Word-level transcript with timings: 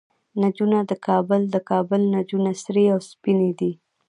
نجونه 0.41 0.79
د 0.91 0.93
کابل، 1.07 1.41
د 1.53 1.55
کابل 1.69 2.01
نجونه 2.15 2.51
سرې 2.63 2.85
او 2.93 2.99
سپينې 3.09 3.51
دي 3.59 3.71